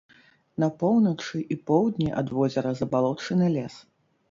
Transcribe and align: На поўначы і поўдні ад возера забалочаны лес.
На 0.63 0.69
поўначы 0.79 1.41
і 1.57 1.59
поўдні 1.69 2.09
ад 2.23 2.33
возера 2.39 2.73
забалочаны 2.83 3.53
лес. 3.61 3.75